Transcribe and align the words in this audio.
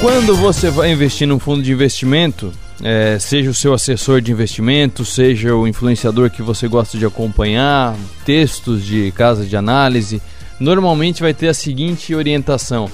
Quando 0.00 0.36
você 0.36 0.70
vai 0.70 0.92
investir 0.92 1.26
num 1.26 1.40
fundo 1.40 1.60
de 1.60 1.72
investimento, 1.72 2.52
é, 2.84 3.18
seja 3.18 3.50
o 3.50 3.54
seu 3.54 3.74
assessor 3.74 4.20
de 4.20 4.30
investimento, 4.30 5.04
seja 5.04 5.52
o 5.56 5.66
influenciador 5.66 6.30
que 6.30 6.40
você 6.40 6.68
gosta 6.68 6.96
de 6.96 7.04
acompanhar, 7.04 7.96
textos 8.24 8.84
de 8.84 9.10
casa 9.10 9.44
de 9.44 9.56
análise, 9.56 10.22
normalmente 10.60 11.20
vai 11.20 11.34
ter 11.34 11.48
a 11.48 11.54
seguinte 11.54 12.14
orientação: 12.14 12.88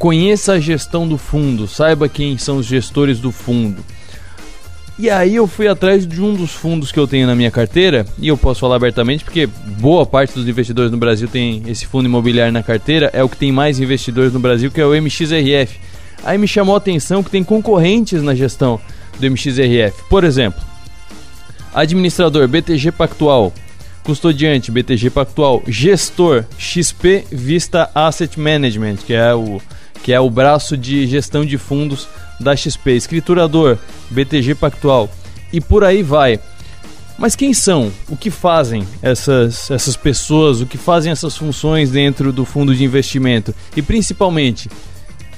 conheça 0.00 0.54
a 0.54 0.60
gestão 0.60 1.06
do 1.06 1.16
fundo, 1.16 1.68
saiba 1.68 2.08
quem 2.08 2.36
são 2.36 2.56
os 2.56 2.66
gestores 2.66 3.20
do 3.20 3.30
fundo. 3.30 3.84
E 4.98 5.08
aí 5.08 5.36
eu 5.36 5.46
fui 5.46 5.68
atrás 5.68 6.04
de 6.04 6.20
um 6.20 6.34
dos 6.34 6.50
fundos 6.50 6.90
que 6.90 6.98
eu 6.98 7.06
tenho 7.06 7.28
na 7.28 7.36
minha 7.36 7.52
carteira, 7.52 8.04
e 8.18 8.26
eu 8.26 8.36
posso 8.36 8.58
falar 8.58 8.74
abertamente 8.74 9.22
porque 9.22 9.46
boa 9.78 10.04
parte 10.04 10.34
dos 10.34 10.48
investidores 10.48 10.90
no 10.90 10.98
Brasil 10.98 11.28
tem 11.28 11.62
esse 11.68 11.86
fundo 11.86 12.06
imobiliário 12.06 12.52
na 12.52 12.64
carteira, 12.64 13.08
é 13.12 13.22
o 13.22 13.28
que 13.28 13.36
tem 13.36 13.52
mais 13.52 13.78
investidores 13.78 14.32
no 14.32 14.40
Brasil, 14.40 14.72
que 14.72 14.80
é 14.80 14.84
o 14.84 14.92
MXRF. 14.92 15.87
Aí 16.24 16.36
me 16.36 16.48
chamou 16.48 16.74
a 16.74 16.78
atenção 16.78 17.22
que 17.22 17.30
tem 17.30 17.44
concorrentes 17.44 18.22
na 18.22 18.34
gestão 18.34 18.80
do 19.18 19.26
MXRF. 19.26 20.04
Por 20.08 20.24
exemplo, 20.24 20.60
administrador 21.74 22.46
BTG 22.48 22.92
Pactual, 22.92 23.52
custodiante 24.02 24.70
BTG 24.70 25.10
Pactual, 25.10 25.62
gestor 25.66 26.44
XP 26.58 27.24
Vista 27.30 27.90
Asset 27.94 28.38
Management, 28.38 28.96
que 29.06 29.14
é 29.14 29.34
o 29.34 29.60
que 30.02 30.12
é 30.12 30.20
o 30.20 30.30
braço 30.30 30.76
de 30.76 31.06
gestão 31.06 31.44
de 31.44 31.58
fundos 31.58 32.08
da 32.38 32.54
XP, 32.54 32.92
escriturador 32.92 33.76
BTG 34.10 34.54
Pactual 34.54 35.10
e 35.52 35.60
por 35.60 35.84
aí 35.84 36.02
vai. 36.02 36.38
Mas 37.18 37.34
quem 37.34 37.52
são? 37.52 37.90
O 38.08 38.16
que 38.16 38.30
fazem 38.30 38.86
essas, 39.02 39.70
essas 39.70 39.96
pessoas? 39.96 40.60
O 40.60 40.66
que 40.66 40.78
fazem 40.78 41.10
essas 41.10 41.36
funções 41.36 41.90
dentro 41.90 42.32
do 42.32 42.44
fundo 42.44 42.74
de 42.74 42.84
investimento? 42.84 43.52
E 43.76 43.82
principalmente, 43.82 44.70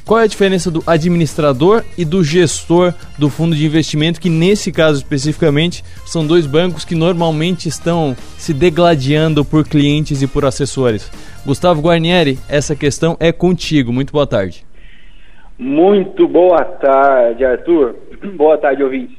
qual 0.04 0.20
é 0.20 0.24
a 0.24 0.26
diferença 0.26 0.70
do 0.70 0.82
administrador 0.86 1.84
e 1.96 2.04
do 2.04 2.22
gestor 2.24 2.92
do 3.18 3.28
fundo 3.28 3.54
de 3.54 3.64
investimento, 3.64 4.20
que 4.20 4.28
nesse 4.28 4.72
caso 4.72 4.98
especificamente 4.98 5.84
são 6.04 6.26
dois 6.26 6.46
bancos 6.46 6.84
que 6.84 6.94
normalmente 6.94 7.68
estão 7.68 8.16
se 8.36 8.52
degladiando 8.52 9.44
por 9.44 9.66
clientes 9.66 10.22
e 10.22 10.26
por 10.26 10.44
assessores? 10.44 11.10
Gustavo 11.44 11.80
Guarnieri, 11.80 12.38
essa 12.48 12.74
questão 12.74 13.16
é 13.20 13.32
contigo. 13.32 13.92
Muito 13.92 14.12
boa 14.12 14.26
tarde. 14.26 14.64
Muito 15.58 16.26
boa 16.26 16.64
tarde, 16.64 17.44
Arthur. 17.44 17.94
Boa 18.36 18.56
tarde, 18.56 18.82
ouvintes. 18.82 19.16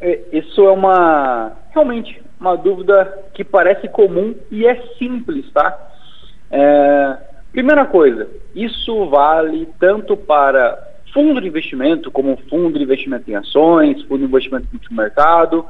É, 0.00 0.18
isso 0.32 0.62
é 0.62 0.70
uma 0.70 1.52
realmente 1.70 2.20
uma 2.40 2.56
dúvida 2.56 3.18
que 3.34 3.44
parece 3.44 3.86
comum 3.88 4.34
e 4.50 4.66
é 4.66 4.74
simples, 4.98 5.50
tá? 5.52 5.78
É, 6.50 7.16
Primeira 7.52 7.84
coisa, 7.84 8.28
isso 8.54 9.06
vale 9.06 9.68
tanto 9.78 10.16
para 10.16 10.78
fundo 11.12 11.40
de 11.40 11.48
investimento, 11.48 12.10
como 12.10 12.38
fundo 12.48 12.78
de 12.78 12.84
investimento 12.84 13.28
em 13.28 13.34
ações, 13.34 14.02
fundo 14.02 14.18
de 14.18 14.24
investimento 14.24 14.68
no 14.72 14.96
mercado, 14.96 15.66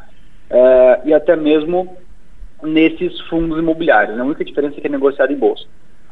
é, 0.50 1.00
e 1.06 1.14
até 1.14 1.34
mesmo 1.34 1.96
nesses 2.62 3.18
fundos 3.22 3.58
imobiliários. 3.58 4.18
A 4.18 4.24
única 4.24 4.44
diferença 4.44 4.76
é 4.76 4.80
que 4.80 4.86
é 4.86 4.90
negociado 4.90 5.32
em 5.32 5.36
bolsa. 5.36 5.64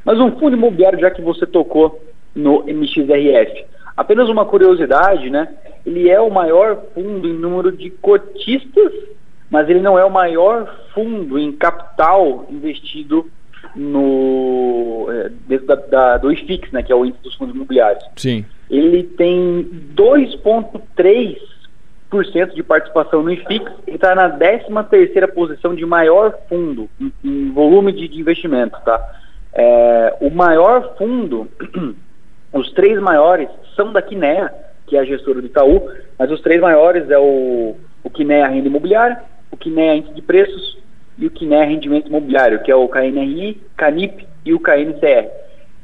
Mas 0.05 0.19
um 0.19 0.39
fundo 0.39 0.57
imobiliário, 0.57 0.99
já 0.99 1.11
que 1.11 1.21
você 1.21 1.47
tocou 1.47 2.03
no 2.35 2.65
MXRF, 2.67 3.67
apenas 3.95 4.31
uma 4.31 4.47
curiosidade, 4.47 5.29
né? 5.29 5.49
Ele 5.85 6.09
é 6.09 6.21
o 6.21 6.31
maior 6.31 6.83
fundo 6.95 7.29
em 7.29 7.35
número 7.35 7.73
de 7.73 7.91
cotistas, 7.91 8.93
mas 9.51 9.69
ele 9.69 9.81
não 9.81 9.99
é 9.99 10.05
o 10.05 10.11
maior 10.11 10.75
fundo 10.95 11.39
em 11.39 11.53
capital 11.53 12.47
investido 12.51 13.31
no 13.75 15.09
é, 15.11 15.31
dentro 15.47 15.67
da, 15.67 15.75
da, 15.77 16.17
do 16.19 16.31
IFIX, 16.33 16.71
né, 16.73 16.83
que 16.83 16.93
é 16.93 16.95
o 16.95 17.05
índice 17.05 17.23
dos 17.23 17.35
fundos 17.35 17.55
imobiliários. 17.55 18.05
Sim. 18.17 18.45
Ele 18.71 19.03
tem 19.03 19.69
2,3% 19.95 22.55
de 22.55 22.63
participação 22.63 23.23
no 23.23 23.31
IFIX 23.31 23.71
e 23.87 23.93
está 23.93 24.15
na 24.15 24.31
13 24.31 24.67
terceira 24.91 25.29
posição 25.29 25.75
de 25.75 25.87
maior 25.87 26.35
fundo 26.49 26.89
em, 27.01 27.13
em 27.25 27.51
volume 27.51 27.93
de, 27.93 28.09
de, 28.09 28.21
investimento, 28.21 28.79
tá? 28.85 29.01
É, 29.53 30.17
o 30.21 30.31
maior 30.31 30.97
fundo, 30.97 31.49
os 32.53 32.71
três 32.73 33.01
maiores 33.01 33.49
são 33.75 33.93
da 33.93 34.03
Kinea, 34.03 34.53
que 34.87 34.97
é 34.97 35.01
a 35.01 35.05
gestora 35.05 35.41
do 35.41 35.47
Itaú, 35.47 35.89
mas 36.19 36.31
os 36.31 36.41
três 36.41 36.61
maiores 36.61 37.11
é 37.11 37.19
o, 37.19 37.77
o 38.03 38.11
Kinea 38.11 38.49
Renda 38.49 38.69
Imobiliária, 38.69 39.21
o 39.51 39.57
Kinea 39.57 39.97
Índice 39.97 40.15
de 40.15 40.23
Preços 40.23 40.79
e 41.19 41.27
o 41.27 41.31
KINE 41.31 41.65
Rendimento 41.65 42.09
Imobiliário, 42.09 42.63
que 42.63 42.71
é 42.71 42.77
o 42.77 42.89
KNRI, 42.89 43.61
CANIP 43.77 44.27
e 44.45 44.55
o 44.55 44.61
KNCR. 44.61 45.29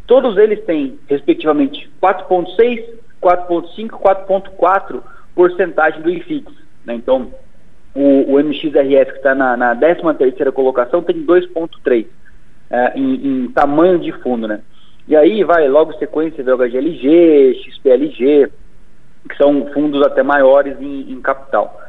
Todos 0.06 0.37
eles 0.37 0.65
têm, 0.65 0.99
respectivamente, 1.09 1.91
4,6%, 2.00 2.84
4,5% 3.21 3.89
4,4% 3.91 5.03
porcentagem 5.34 6.00
do 6.03 6.11
IFIX. 6.11 6.53
Né? 6.84 6.94
Então, 6.94 7.33
o, 7.94 8.34
o, 8.34 8.39
MXRF, 8.39 9.12
que 9.12 9.17
está 9.17 9.34
na, 9.34 9.56
na 9.56 9.75
13ª 9.75 10.53
colocação, 10.53 11.03
tem 11.03 11.25
2,3% 11.25 12.06
é, 12.71 12.93
em, 12.99 13.44
em, 13.44 13.49
tamanho 13.49 13.99
de 13.99 14.12
fundo. 14.12 14.47
Né? 14.47 14.61
E 15.09 15.17
aí 15.17 15.43
vai 15.43 15.69
logo 15.69 15.94
sequência 15.94 16.44
VHGLG, 16.44 17.62
XPLG, 17.65 18.50
que 19.28 19.37
são 19.37 19.67
fundos 19.73 20.03
até 20.03 20.23
maiores 20.23 20.81
em, 20.81 21.12
em 21.12 21.21
capital. 21.21 21.81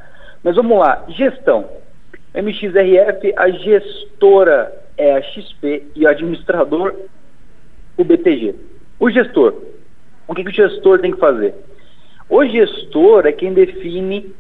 Mas 0.44 0.56
vamos 0.56 0.78
lá, 0.80 1.04
gestão. 1.10 1.66
MXRF, 2.36 3.34
a 3.38 3.50
gestora 3.50 4.74
é 4.98 5.16
a 5.16 5.22
XP 5.22 5.88
e 5.96 6.06
o 6.06 6.10
administrador 6.10 6.94
o 7.98 8.04
BTG. 8.04 8.56
O 9.00 9.10
gestor, 9.10 9.54
o 10.28 10.34
que, 10.34 10.44
que 10.44 10.50
o 10.50 10.54
gestor 10.54 11.00
tem 11.00 11.12
que 11.12 11.20
fazer? 11.20 11.54
O 12.30 12.46
gestor 12.46 13.26
é 13.26 13.32
quem 13.32 13.54
define 13.54 14.34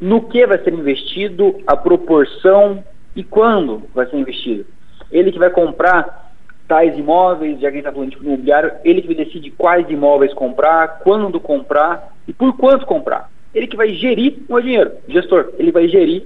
no 0.00 0.28
que 0.28 0.46
vai 0.46 0.58
ser 0.58 0.74
investido, 0.74 1.62
a 1.66 1.76
proporção 1.76 2.84
e 3.14 3.22
quando 3.22 3.82
vai 3.94 4.06
ser 4.06 4.16
investido. 4.16 4.66
Ele 5.10 5.32
que 5.32 5.38
vai 5.38 5.50
comprar 5.50 6.32
tais 6.68 6.98
imóveis, 6.98 7.60
já 7.60 7.60
que 7.60 7.66
a 7.66 7.70
gente 7.70 7.78
está 7.78 7.92
falando 7.92 8.10
de 8.10 8.16
imobiliário, 8.18 8.72
ele 8.84 9.00
que 9.00 9.14
decide 9.14 9.50
quais 9.52 9.88
imóveis 9.88 10.34
comprar, 10.34 10.98
quando 10.98 11.38
comprar 11.40 12.12
e 12.26 12.32
por 12.32 12.56
quanto 12.56 12.84
comprar. 12.84 13.30
Ele 13.54 13.66
que 13.66 13.76
vai 13.76 13.90
gerir 13.90 14.38
o 14.48 14.60
dinheiro, 14.60 14.92
o 15.08 15.12
gestor, 15.12 15.52
ele 15.58 15.70
vai 15.70 15.88
gerir 15.88 16.24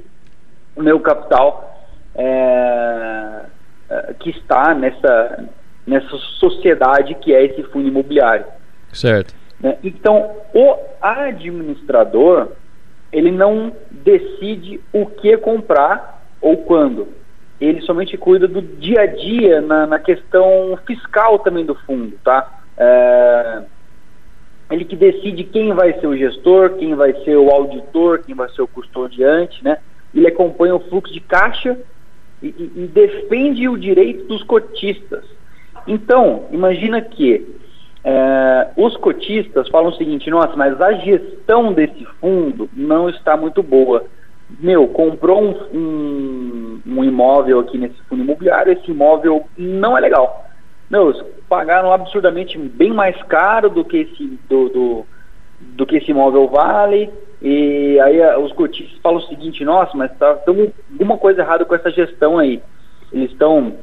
meu 0.81 1.01
capital 1.01 1.71
é, 2.15 3.41
é, 3.89 4.15
que 4.19 4.31
está 4.31 4.75
nessa, 4.75 5.45
nessa 5.87 6.17
sociedade 6.39 7.15
que 7.15 7.35
é 7.35 7.45
esse 7.45 7.63
fundo 7.65 7.89
imobiliário. 7.89 8.47
Certo. 8.93 9.35
Né? 9.61 9.77
Então, 9.85 10.31
o 10.55 10.77
administrador, 11.01 12.49
ele 13.13 13.31
não 13.31 13.73
decide 13.91 14.81
o 14.93 15.07
que 15.07 15.37
comprar 15.37 16.23
ou 16.41 16.59
quando. 16.59 17.09
Ele 17.61 17.83
somente 17.83 18.17
cuida 18.17 18.49
do 18.49 18.63
dia 18.63 19.03
a 19.03 19.07
dia 19.07 19.61
na, 19.61 19.87
na 19.87 19.99
questão 19.99 20.79
fiscal 20.87 21.39
também 21.41 21.65
do 21.65 21.75
fundo, 21.75 22.17
tá? 22.25 22.61
É, 22.77 23.63
ele 24.71 24.85
que 24.85 24.97
decide 24.97 25.45
quem 25.45 25.75
vai 25.75 25.93
ser 26.01 26.07
o 26.07 26.17
gestor, 26.17 26.77
quem 26.77 26.95
vai 26.95 27.13
ser 27.25 27.37
o 27.37 27.51
auditor, 27.51 28.21
quem 28.21 28.35
vai 28.35 28.49
ser 28.51 28.63
o 28.63 28.69
custodiante, 28.69 29.63
né? 29.63 29.79
Ele 30.15 30.27
acompanha 30.27 30.75
o 30.75 30.81
fluxo 30.81 31.13
de 31.13 31.21
caixa 31.21 31.79
e, 32.43 32.49
e, 32.49 32.73
e 32.77 32.87
defende 32.87 33.69
o 33.69 33.77
direito 33.77 34.25
dos 34.25 34.43
cotistas. 34.43 35.25
Então, 35.87 36.47
imagina 36.51 37.01
que 37.01 37.47
é, 38.03 38.69
os 38.77 38.97
cotistas 38.97 39.69
falam 39.69 39.91
o 39.91 39.95
seguinte: 39.95 40.31
nossa, 40.31 40.57
mas 40.57 40.81
a 40.81 40.93
gestão 40.93 41.73
desse 41.73 42.05
fundo 42.21 42.69
não 42.73 43.09
está 43.09 43.37
muito 43.37 43.63
boa. 43.63 44.05
Meu, 44.59 44.89
comprou 44.89 45.43
um, 45.43 45.55
um, 45.73 46.81
um 46.85 47.05
imóvel 47.05 47.61
aqui 47.61 47.79
nesse 47.79 48.01
fundo 48.09 48.23
imobiliário, 48.23 48.73
esse 48.73 48.91
imóvel 48.91 49.47
não 49.57 49.97
é 49.97 50.01
legal. 50.01 50.47
Meu, 50.91 51.15
pagaram 51.49 51.93
absurdamente 51.93 52.59
bem 52.59 52.93
mais 52.93 53.21
caro 53.25 53.71
do 53.71 53.85
que 53.85 53.99
esse, 53.99 54.39
do, 54.49 54.69
do, 54.71 55.07
do 55.61 55.87
que 55.87 55.97
esse 55.97 56.11
imóvel 56.11 56.49
vale, 56.49 57.11
e 57.43 57.99
aí 58.01 58.21
os 58.37 58.53
cotistas 58.53 58.99
falam 59.03 59.19
o 59.19 59.27
seguinte, 59.27 59.65
nossa, 59.65 59.97
mas 59.97 60.13
tá 60.19 60.35
tem 60.37 60.73
alguma 60.93 61.17
coisa 61.17 61.41
errada 61.43 61.65
com 61.65 61.75
essa 61.75 61.91
gestão 61.91 62.39
aí. 62.39 62.63
Eles 63.13 63.31
estão 63.31 63.75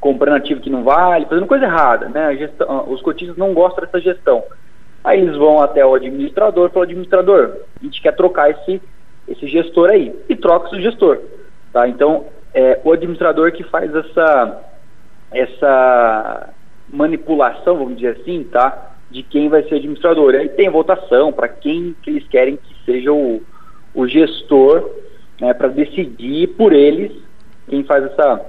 comprando 0.00 0.36
ativo 0.36 0.60
que 0.60 0.70
não 0.70 0.82
vale, 0.82 1.26
fazendo 1.26 1.46
coisa 1.46 1.64
errada, 1.64 2.08
né? 2.08 2.36
Gestão, 2.36 2.84
os 2.88 3.00
cotistas 3.02 3.36
não 3.36 3.54
gostam 3.54 3.84
dessa 3.84 4.00
gestão. 4.00 4.42
Aí 5.02 5.20
eles 5.20 5.36
vão 5.36 5.60
até 5.60 5.84
o 5.86 5.94
administrador 5.94 6.68
e 6.68 6.72
falam, 6.72 6.84
administrador, 6.84 7.58
a 7.80 7.84
gente 7.84 8.02
quer 8.02 8.14
trocar 8.14 8.50
esse, 8.50 8.82
esse 9.28 9.46
gestor 9.46 9.90
aí. 9.90 10.14
E 10.28 10.36
troca 10.36 10.68
esse 10.68 10.82
gestor. 10.82 11.20
Tá? 11.72 11.88
Então, 11.88 12.26
é 12.52 12.80
o 12.84 12.92
administrador 12.92 13.52
que 13.52 13.62
faz 13.62 13.94
essa, 13.94 14.60
essa 15.32 16.50
manipulação, 16.92 17.76
vamos 17.76 17.96
dizer 17.96 18.18
assim, 18.20 18.44
tá? 18.44 18.87
De 19.10 19.22
quem 19.22 19.48
vai 19.48 19.62
ser 19.62 19.76
administrador. 19.76 20.34
Aí 20.34 20.48
tem 20.50 20.68
votação 20.68 21.32
para 21.32 21.48
quem 21.48 21.96
que 22.02 22.10
eles 22.10 22.28
querem 22.28 22.56
que 22.56 22.84
seja 22.84 23.12
o, 23.12 23.42
o 23.94 24.06
gestor 24.06 24.90
né, 25.40 25.54
para 25.54 25.68
decidir 25.68 26.48
por 26.48 26.72
eles 26.72 27.12
quem 27.68 27.84
faz 27.84 28.04
essa, 28.04 28.40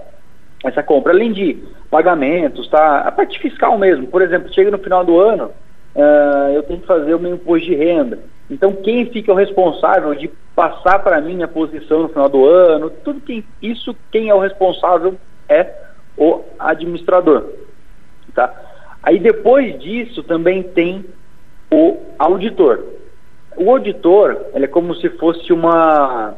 essa 0.64 0.84
compra. 0.84 1.14
Além 1.14 1.32
de 1.32 1.58
pagamentos, 1.90 2.68
tá? 2.68 3.00
a 3.02 3.12
parte 3.12 3.40
fiscal 3.40 3.78
mesmo. 3.78 4.08
Por 4.08 4.22
exemplo, 4.22 4.54
chega 4.54 4.72
no 4.72 4.78
final 4.78 5.04
do 5.04 5.20
ano, 5.20 5.52
uh, 5.96 6.54
eu 6.54 6.64
tenho 6.64 6.80
que 6.80 6.88
fazer 6.88 7.14
o 7.14 7.20
meu 7.20 7.34
imposto 7.34 7.68
de 7.68 7.76
renda. 7.76 8.20
Então, 8.50 8.74
quem 8.74 9.06
fica 9.06 9.32
o 9.32 9.36
responsável 9.36 10.14
de 10.16 10.30
passar 10.56 11.00
para 11.00 11.22
mim 11.22 11.44
a 11.44 11.48
posição 11.48 12.04
no 12.04 12.10
final 12.10 12.28
do 12.28 12.46
ano, 12.46 12.90
tudo 12.90 13.22
que, 13.22 13.46
isso, 13.62 13.96
quem 14.12 14.30
é 14.30 14.36
o 14.36 14.40
responsável 14.40 15.16
é 15.48 15.72
o 16.18 16.42
administrador. 16.58 17.46
Tá? 18.34 18.54
Aí, 19.10 19.18
depois 19.18 19.80
disso, 19.80 20.22
também 20.22 20.62
tem 20.62 21.04
o 21.72 21.98
auditor. 22.20 22.86
O 23.58 23.72
auditor, 23.72 24.38
ele 24.54 24.66
é 24.66 24.68
como 24.68 24.94
se 24.94 25.10
fosse 25.10 25.52
uma... 25.52 26.36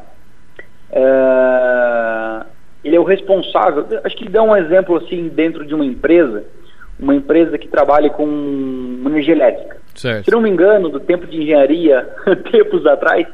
É, 0.89 2.45
ele 2.81 2.95
é 2.95 2.99
o 2.99 3.03
responsável, 3.03 3.85
acho 4.05 4.15
que 4.15 4.29
dá 4.29 4.41
um 4.41 4.55
exemplo 4.55 4.95
assim 4.95 5.27
dentro 5.27 5.65
de 5.65 5.75
uma 5.75 5.83
empresa, 5.83 6.45
uma 6.97 7.13
empresa 7.13 7.57
que 7.57 7.67
trabalha 7.67 8.09
com 8.09 8.25
energia 9.05 9.35
elétrica. 9.35 9.75
Certo. 9.93 10.23
Se 10.23 10.31
não 10.31 10.39
me 10.39 10.49
engano, 10.49 10.87
do 10.87 11.01
tempo 11.01 11.27
de 11.27 11.41
engenharia, 11.41 12.07
tempos 12.53 12.85
atrás, 12.85 13.27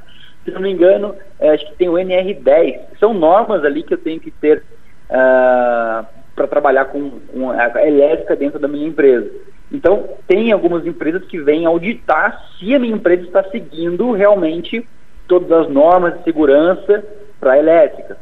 se 0.46 0.50
não 0.50 0.62
me 0.62 0.72
engano, 0.72 1.14
é, 1.40 1.52
acho 1.52 1.64
que 1.68 1.76
tem 1.76 1.90
o 1.90 1.94
NR10. 1.94 2.80
São 3.00 3.14
normas 3.14 3.64
ali 3.64 3.84
que 3.84 3.94
eu 3.94 4.00
tenho 4.00 4.20
que 4.20 4.32
ter 4.32 4.58
uh, 4.58 4.64
ah, 5.12 6.06
para 6.38 6.48
trabalhar 6.48 6.86
com, 6.86 7.10
com 7.10 7.52
elétrica 7.80 8.36
dentro 8.36 8.60
da 8.60 8.68
minha 8.68 8.88
empresa. 8.88 9.28
Então, 9.72 10.08
tem 10.28 10.52
algumas 10.52 10.86
empresas 10.86 11.26
que 11.26 11.40
vêm 11.40 11.66
auditar 11.66 12.40
se 12.58 12.76
a 12.76 12.80
minha 12.80 12.94
empresa 12.94 13.24
está 13.24 13.44
seguindo 13.46 14.12
realmente 14.12 14.88
todas 15.28 15.52
as 15.52 15.68
normas 15.68 16.16
de 16.20 16.24
segurança 16.24 17.04
para 17.40 17.54
a 17.54 17.58
elétrica. 17.58 18.18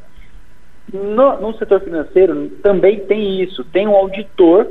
No, 0.91 1.41
no, 1.41 1.57
setor 1.57 1.81
financeiro 1.81 2.49
também 2.63 3.01
tem 3.01 3.41
isso, 3.41 3.65
tem 3.65 3.85
um 3.85 3.95
auditor 3.95 4.67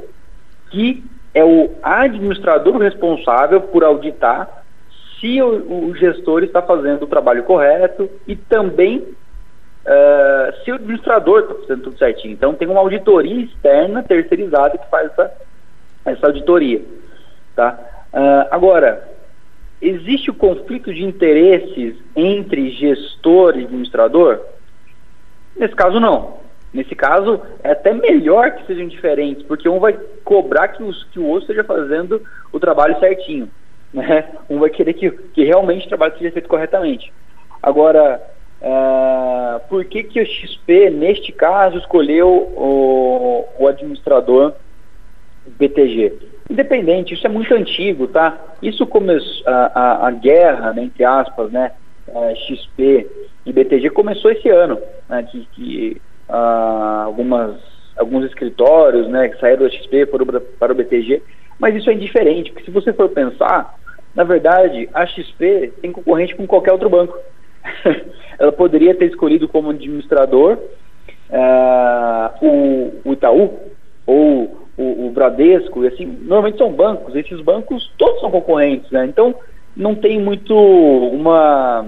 que 0.71 1.05
é 1.35 1.45
o 1.45 1.71
administrador 1.83 2.79
responsável 2.79 3.61
por 3.61 3.85
auditar 3.85 4.65
se 5.21 5.43
o, 5.43 5.89
o 5.89 5.95
gestor 5.97 6.43
está 6.45 6.63
fazendo 6.63 7.03
o 7.03 7.09
trabalho 7.09 7.43
correto 7.43 8.09
e 8.27 8.35
também 8.35 9.05
uh, 9.85 10.65
se 10.65 10.73
o 10.73 10.75
administrador 10.75 11.41
está 11.41 11.55
fazendo 11.55 11.83
tudo 11.83 11.99
certinho. 11.99 12.33
Então 12.33 12.55
tem 12.55 12.69
uma 12.69 12.81
auditoria 12.81 13.45
externa 13.45 14.03
terceirizada 14.03 14.79
que 14.79 14.91
faz 14.91 15.11
essa, 15.13 15.33
essa 16.05 16.27
auditoria. 16.27 16.83
Tá? 17.55 17.79
Uh, 18.13 18.49
agora, 18.51 19.09
existe 19.81 20.31
o 20.31 20.35
conflito 20.35 20.93
de 20.93 21.05
interesses 21.05 21.97
entre 22.17 22.71
gestor 22.71 23.57
e 23.57 23.65
administrador? 23.65 24.41
Nesse 25.57 25.75
caso, 25.75 26.01
não. 26.01 26.43
Nesse 26.73 26.95
caso, 26.97 27.41
é 27.63 27.71
até 27.71 27.93
melhor 27.93 28.51
que 28.53 28.67
sejam 28.67 28.89
diferentes, 28.89 29.45
porque 29.45 29.69
um 29.69 29.79
vai 29.79 29.97
cobrar 30.25 30.69
que, 30.69 30.83
os, 30.83 31.05
que 31.05 31.21
o 31.21 31.27
outro 31.27 31.43
esteja 31.43 31.63
fazendo 31.63 32.21
o 32.53 32.59
trabalho 32.59 32.99
certinho. 32.99 33.49
Né? 33.93 34.25
Um 34.51 34.59
vai 34.59 34.71
querer 34.71 34.95
que, 34.95 35.09
que 35.09 35.45
realmente 35.45 35.87
o 35.87 35.89
trabalho 35.89 36.19
seja 36.19 36.33
feito 36.33 36.49
corretamente. 36.49 37.13
Agora, 37.63 38.21
uh, 38.65 39.61
por 39.69 39.85
que, 39.85 40.03
que 40.03 40.21
o 40.21 40.27
XP, 40.27 40.91
neste 40.91 41.31
caso, 41.31 41.79
escolheu 41.79 42.29
o, 42.29 43.45
o 43.59 43.69
administrador 43.69 44.55
BTG? 45.47 46.15
Independente, 46.51 47.15
isso 47.15 47.27
é 47.27 47.31
muito 47.31 47.55
antigo, 47.55 48.07
tá? 48.07 48.39
Isso 48.63 48.87
começou, 48.87 49.47
a, 49.47 49.67
a, 49.75 50.09
a 50.09 50.11
guerra, 50.11 50.73
né, 50.73 50.85
entre 50.85 51.05
aspas, 51.05 51.51
né, 51.53 51.73
uh, 52.09 52.35
XP 52.37 53.07
e 53.47 53.53
BTG 53.53 53.91
começou 53.91 54.31
esse 54.31 54.49
ano, 54.49 54.79
né, 55.09 55.23
que, 55.31 55.47
que 55.53 56.03
uh, 56.29 57.05
algumas, 57.05 57.57
alguns 57.97 58.25
escritórios 58.25 59.09
né, 59.09 59.29
que 59.29 59.39
saíram 59.39 59.67
do 59.67 59.73
XP 59.73 60.07
foram 60.07 60.27
para 60.59 60.73
o 60.73 60.75
BTG, 60.75 61.23
mas 61.59 61.75
isso 61.75 61.89
é 61.89 61.95
indiferente, 61.95 62.51
porque 62.51 62.67
se 62.67 62.71
você 62.71 62.93
for 62.93 63.09
pensar, 63.11 63.75
na 64.15 64.25
verdade, 64.25 64.89
a 64.95 65.07
XP 65.07 65.73
tem 65.81 65.93
concorrente 65.93 66.35
com 66.35 66.47
qualquer 66.47 66.73
outro 66.73 66.89
banco. 66.89 67.19
Ela 68.39 68.53
poderia 68.53 68.95
ter 68.95 69.07
escolhido 69.07 69.49
como 69.49 69.71
administrador 69.71 70.59
uh, 71.31 72.45
o, 72.45 72.93
o, 73.05 73.13
Itaú 73.13 73.59
ou 74.07 74.69
o, 74.77 75.07
o, 75.07 75.11
Bradesco, 75.11 75.85
e 75.85 75.89
assim, 75.89 76.05
normalmente 76.05 76.59
são 76.59 76.73
bancos, 76.73 77.15
esses 77.15 77.41
bancos 77.41 77.93
todos 77.97 78.21
são 78.21 78.31
concorrentes, 78.31 78.91
né? 78.91 79.07
Então 79.07 79.35
não 79.77 79.95
tem 79.95 80.21
muito 80.21 80.55
uma 80.55 81.87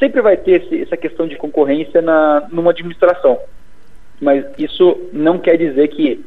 sempre 0.00 0.22
vai 0.22 0.36
ter 0.36 0.62
esse, 0.62 0.82
essa 0.82 0.96
questão 0.96 1.28
de 1.28 1.36
concorrência 1.36 2.00
na, 2.00 2.48
numa 2.50 2.70
administração. 2.70 3.38
Mas 4.20 4.44
isso 4.58 5.08
não 5.12 5.38
quer 5.38 5.56
dizer 5.56 5.88
que, 5.88 6.24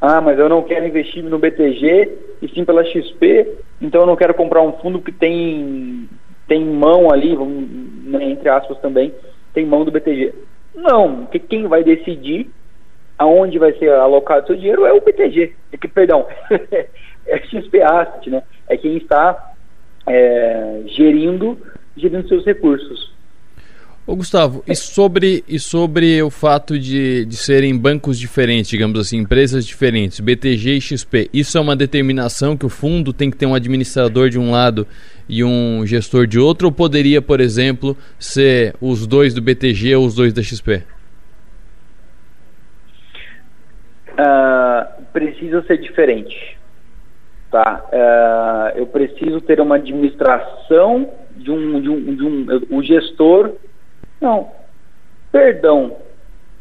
ah, 0.00 0.20
mas 0.20 0.38
eu 0.38 0.48
não 0.48 0.62
quero 0.62 0.86
investir 0.86 1.22
no 1.22 1.38
BTG 1.38 2.18
e 2.42 2.48
sim 2.48 2.64
pela 2.64 2.84
XP, 2.84 3.48
então 3.80 4.02
eu 4.02 4.06
não 4.06 4.16
quero 4.16 4.34
comprar 4.34 4.62
um 4.62 4.72
fundo 4.72 5.00
que 5.00 5.12
tem, 5.12 6.08
tem 6.46 6.64
mão 6.64 7.10
ali, 7.10 7.34
vamos, 7.34 7.68
né, 8.04 8.24
entre 8.24 8.48
aspas 8.48 8.78
também, 8.78 9.12
tem 9.54 9.66
mão 9.66 9.84
do 9.84 9.90
BTG. 9.90 10.34
Não, 10.74 11.26
que 11.26 11.38
quem 11.38 11.66
vai 11.66 11.84
decidir 11.84 12.50
aonde 13.18 13.58
vai 13.58 13.72
ser 13.74 13.90
alocado 13.92 14.46
seu 14.46 14.56
dinheiro 14.56 14.84
é 14.84 14.92
o 14.92 15.00
BTG, 15.00 15.54
é 15.72 15.76
que, 15.76 15.86
perdão, 15.86 16.26
é 17.26 17.38
XP 17.38 17.82
Asset, 17.82 18.30
né? 18.30 18.42
É 18.68 18.76
quem 18.76 18.96
está 18.96 19.52
é, 20.06 20.82
gerindo, 20.86 21.58
gerindo 21.96 22.26
seus 22.28 22.44
recursos. 22.44 23.11
Ô 24.04 24.16
Gustavo, 24.16 24.64
e 24.66 24.74
sobre, 24.74 25.44
e 25.46 25.60
sobre 25.60 26.20
o 26.24 26.28
fato 26.28 26.76
de, 26.76 27.24
de 27.24 27.36
serem 27.36 27.78
bancos 27.78 28.18
diferentes, 28.18 28.68
digamos 28.68 28.98
assim, 28.98 29.18
empresas 29.18 29.64
diferentes, 29.64 30.18
BTG 30.18 30.76
e 30.76 30.80
XP, 30.80 31.30
isso 31.32 31.56
é 31.56 31.60
uma 31.60 31.76
determinação 31.76 32.56
que 32.56 32.66
o 32.66 32.68
fundo 32.68 33.12
tem 33.12 33.30
que 33.30 33.36
ter 33.36 33.46
um 33.46 33.54
administrador 33.54 34.28
de 34.28 34.40
um 34.40 34.50
lado 34.50 34.88
e 35.28 35.44
um 35.44 35.86
gestor 35.86 36.26
de 36.26 36.36
outro, 36.36 36.66
ou 36.66 36.72
poderia, 36.72 37.22
por 37.22 37.40
exemplo, 37.40 37.96
ser 38.18 38.74
os 38.80 39.06
dois 39.06 39.34
do 39.34 39.40
BTG 39.40 39.94
ou 39.94 40.04
os 40.04 40.16
dois 40.16 40.32
da 40.32 40.42
XP? 40.42 40.82
Uh, 44.08 44.18
ah, 44.18 44.88
precisa 45.12 45.62
ser 45.62 45.78
diferente. 45.78 46.58
Tá? 47.52 47.84
Uh, 47.92 48.78
eu 48.78 48.86
preciso 48.88 49.40
ter 49.40 49.60
uma 49.60 49.76
administração 49.76 51.08
de 51.36 51.52
um, 51.52 51.80
de 51.80 51.88
um, 51.88 52.16
de 52.16 52.24
um 52.24 52.46
o 52.68 52.82
gestor 52.82 53.52
não. 54.22 54.48
Perdão. 55.30 55.96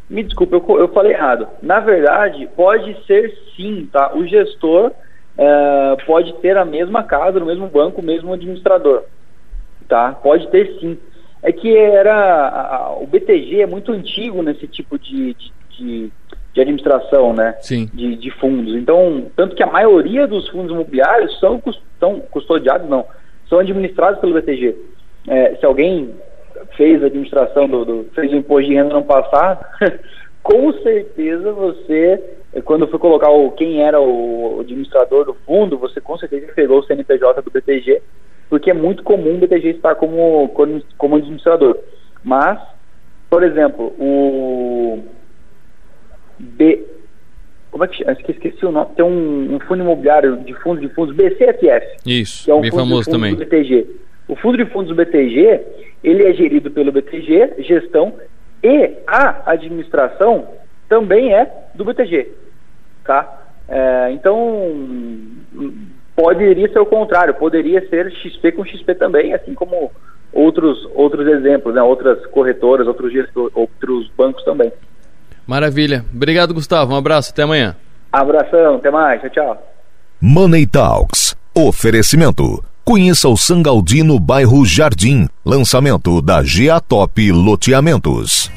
Me 0.10 0.24
desculpe, 0.24 0.54
eu, 0.54 0.80
eu 0.80 0.88
falei 0.90 1.14
errado. 1.14 1.48
Na 1.62 1.80
verdade, 1.80 2.50
pode 2.56 2.98
ser 3.06 3.34
sim, 3.56 3.88
tá? 3.92 4.14
O 4.14 4.28
gestor 4.28 4.92
é, 5.38 5.98
pode 6.06 6.34
ter 6.42 6.58
a 6.58 6.66
mesma 6.66 7.04
casa, 7.04 7.40
no 7.40 7.46
mesmo 7.46 7.68
banco, 7.68 8.02
o 8.02 8.04
mesmo 8.04 8.34
administrador. 8.34 9.04
Tá? 9.88 10.12
Pode 10.14 10.48
ter 10.50 10.78
sim. 10.80 10.98
É 11.42 11.52
que 11.52 11.76
era. 11.76 12.14
A, 12.14 12.76
a, 12.76 12.98
o 12.98 13.08
BTG 13.08 13.62
é 13.62 13.66
muito 13.66 13.92
antigo 13.92 14.44
nesse 14.44 14.68
tipo 14.68 15.00
de, 15.00 15.34
de, 15.34 15.52
de, 15.70 16.12
de 16.54 16.62
administração, 16.62 17.34
né? 17.34 17.56
Sim. 17.62 17.90
De, 17.94 18.16
de, 18.16 18.32
fundos. 18.32 18.76
Então, 18.76 19.26
tanto 19.36 19.56
que 19.56 19.64
a 19.64 19.68
maioria 19.68 20.28
dos 20.28 20.48
fundos 20.50 20.72
imobiliários 20.72 21.40
são, 21.40 21.62
são 22.00 22.20
custodiados, 22.20 22.88
não, 22.90 23.06
são 23.50 23.60
administrados 23.60 24.20
pelo 24.20 24.34
BTG. 24.34 24.76
É, 25.28 25.56
se 25.56 25.66
alguém 25.66 26.14
fez 26.76 27.04
a 27.04 27.08
administração 27.08 27.68
do, 27.68 27.86
do 27.86 28.06
fez 28.14 28.32
o 28.32 28.36
imposto 28.36 28.70
de 28.70 28.76
renda 28.76 28.94
no 28.94 29.04
passado, 29.04 29.66
com 30.44 30.74
certeza 30.82 31.52
você, 31.52 32.22
quando 32.66 32.88
for 32.88 33.00
colocar 33.00 33.30
o, 33.30 33.52
quem 33.52 33.82
era 33.82 34.00
o 34.00 34.60
administrador 34.60 35.26
do 35.26 35.34
fundo, 35.46 35.78
você 35.78 36.02
com 36.02 36.18
certeza 36.18 36.52
pegou 36.54 36.80
o 36.80 36.84
CNPJ 36.84 37.42
do 37.42 37.52
BTG, 37.52 38.02
porque 38.50 38.72
é 38.72 38.74
muito 38.74 39.04
comum 39.04 39.36
o 39.36 39.38
BTG 39.38 39.70
estar 39.70 39.96
como, 39.96 40.50
como 40.98 41.16
administrador. 41.16 41.78
Mas, 42.24 42.60
por 43.30 43.44
exemplo, 43.44 43.94
o 43.98 45.04
B. 46.38 46.86
Como 47.72 47.86
é 47.86 47.88
que 47.88 48.00
chama? 48.00 48.12
Esqueci 48.12 48.66
o 48.66 48.72
nome. 48.72 48.90
Tem 48.96 49.06
um, 49.06 49.56
um 49.56 49.60
fundo 49.62 49.82
imobiliário 49.82 50.38
de 50.38 50.54
fundos 50.56 50.82
de 50.82 50.94
fundos, 50.94 51.16
BCFF. 51.16 51.98
Isso, 52.06 52.46
que 52.46 52.52
é 52.52 52.54
um 52.54 52.62
bem 52.62 52.70
fundo 52.70 52.84
famoso 52.84 53.10
também. 53.10 53.34
Do 53.34 53.46
BTG. 53.46 53.88
O 54.28 54.36
fundo 54.36 54.58
de 54.58 54.66
fundos 54.66 54.90
do 54.90 54.96
BTG, 54.96 55.62
ele 56.04 56.24
é 56.24 56.34
gerido 56.34 56.72
pelo 56.72 56.92
BTG, 56.92 57.56
gestão, 57.60 58.14
e 58.64 58.98
a 59.08 59.52
administração 59.52 60.48
também 60.88 61.34
é 61.34 61.52
do 61.74 61.86
BTG, 61.86 62.32
tá? 63.04 63.40
É, 63.68 64.12
então, 64.12 64.74
poderia 66.16 66.72
ser 66.72 66.80
o 66.80 66.86
contrário, 66.86 67.34
poderia 67.34 67.88
ser 67.90 68.12
XP 68.12 68.52
com 68.52 68.66
XP 68.66 68.96
também, 68.96 69.34
assim 69.34 69.54
como 69.54 69.92
outros, 70.32 70.88
outros 70.94 71.28
exemplos, 71.28 71.74
né? 71.74 71.82
outras 71.82 72.26
corretoras, 72.28 72.88
outros, 72.88 73.12
gestor, 73.12 73.52
outros 73.54 74.10
bancos 74.18 74.44
também. 74.44 74.72
Maravilha. 75.48 76.06
Obrigado, 76.14 76.54
Gustavo. 76.54 76.94
Um 76.94 76.98
abraço, 76.98 77.32
até 77.32 77.44
amanhã. 77.44 77.76
Abração, 78.12 78.76
até 78.76 78.92
mais, 78.92 79.22
tchau, 79.22 79.30
tchau. 79.30 79.74
Money 80.22 80.68
Talks. 80.68 81.36
Oferecimento. 81.56 82.71
Conheça 82.92 83.30
o 83.30 83.38
Sangaldino 83.38 84.20
bairro 84.20 84.66
Jardim. 84.66 85.26
Lançamento 85.46 86.22
da 86.22 86.44
GA 86.44 86.78
Top 86.82 87.32
Loteamentos. 87.32 88.52